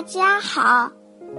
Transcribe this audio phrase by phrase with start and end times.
[0.00, 0.90] 大家好，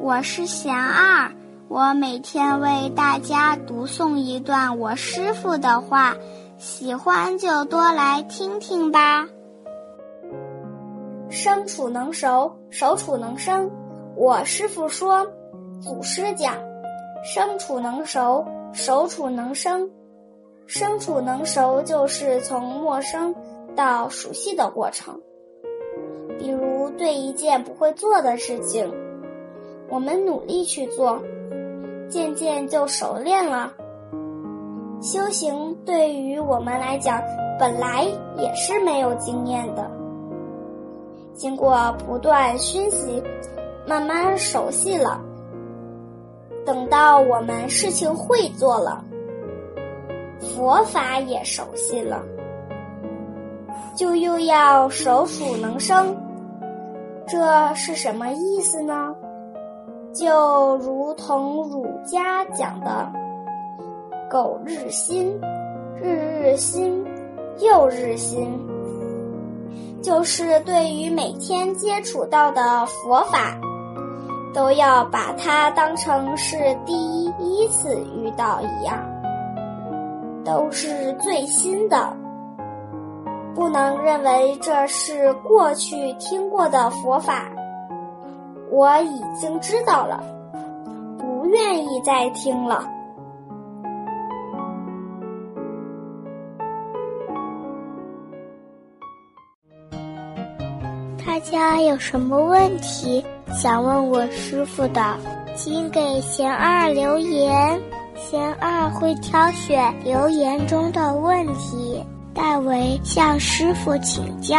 [0.00, 1.30] 我是贤二，
[1.68, 6.16] 我每天为大家读诵一段我师傅的话，
[6.56, 9.28] 喜欢就多来听听吧。
[11.28, 13.70] 生处能熟，熟处能生。
[14.16, 15.26] 我师傅说，
[15.82, 16.54] 祖师讲，
[17.22, 19.90] 生处能熟，熟处能生。
[20.66, 23.34] 生处能熟，就是从陌生
[23.76, 25.20] 到熟悉的过程。
[26.96, 28.92] 对一件不会做的事情，
[29.88, 31.20] 我们努力去做，
[32.08, 33.72] 渐渐就熟练了。
[35.02, 37.22] 修行对于我们来讲，
[37.58, 38.04] 本来
[38.38, 39.90] 也是没有经验的，
[41.34, 43.22] 经过不断熏习，
[43.86, 45.20] 慢慢熟悉了。
[46.64, 49.04] 等到我们事情会做了，
[50.40, 52.24] 佛法也熟悉了，
[53.94, 56.16] 就又要手数能生。
[57.28, 59.14] 这是什么意思呢？
[60.14, 63.12] 就如同儒家讲的
[64.30, 65.38] “苟日新，
[66.00, 67.04] 日日新，
[67.58, 68.48] 又日新”，
[70.00, 73.58] 就是对于每天接触到的佛法，
[74.54, 79.04] 都要把它当成是第一次遇到一样，
[80.44, 82.16] 都是最新的。
[83.56, 87.50] 不能认为这是过去听过的佛法，
[88.70, 90.22] 我已经知道了，
[91.18, 92.86] 不愿意再听了。
[101.26, 105.16] 大家有什么问题想问我师傅的，
[105.54, 107.80] 请给贤二留言，
[108.16, 112.04] 贤二会挑选留言中的问题。
[112.36, 114.56] 代为向师傅请教，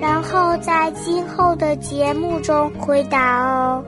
[0.00, 3.84] 然后在今后的节目中回答哦。